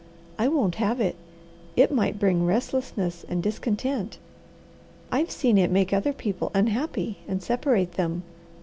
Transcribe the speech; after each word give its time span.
I 0.39 0.47
won't 0.47 0.77
have 0.81 0.99
it! 0.99 1.15
It 1.75 1.91
might 1.91 2.17
bring 2.17 2.43
restlessness 2.43 3.23
and 3.29 3.43
discontent. 3.43 4.17
I've 5.11 5.29
seen 5.29 5.59
it 5.59 5.69
make 5.69 5.93
other 5.93 6.11
people 6.11 6.49
unhappy 6.55 7.19
and 7.27 7.43
separate 7.43 7.91
them. 7.91 8.23